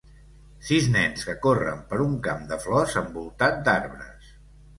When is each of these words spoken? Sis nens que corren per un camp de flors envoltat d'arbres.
Sis 0.69 0.87
nens 0.95 1.27
que 1.27 1.35
corren 1.43 1.83
per 1.91 1.99
un 2.07 2.15
camp 2.29 2.41
de 2.53 2.59
flors 2.65 2.97
envoltat 3.03 3.61
d'arbres. 3.71 4.35